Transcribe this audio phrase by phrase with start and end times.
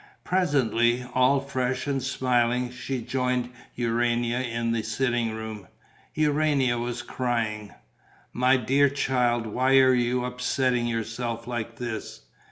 [0.23, 5.67] Presently, all fresh and smiling, she joined Urania in the sitting room.
[6.15, 7.75] Urania was crying.
[8.33, 12.21] "My dear child, why are you upsetting yourself like this?